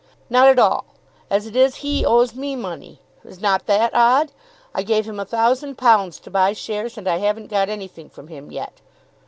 [0.31, 0.85] "Not at all.
[1.29, 3.01] As it is, he owes me money.
[3.23, 4.31] Is not that odd?
[4.73, 8.27] I gave him a thousand pounds to buy shares, and I haven't got anything from
[8.27, 8.81] him yet."